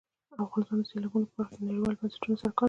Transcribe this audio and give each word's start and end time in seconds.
افغانستان 0.45 0.77
د 0.81 0.85
سیلابونه 0.89 1.25
په 1.27 1.33
برخه 1.37 1.53
کې 1.57 1.67
نړیوالو 1.69 1.99
بنسټونو 1.99 2.35
سره 2.41 2.49
کار 2.51 2.51
کوي. 2.55 2.59